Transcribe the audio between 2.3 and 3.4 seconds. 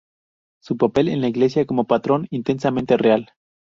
intensamente real.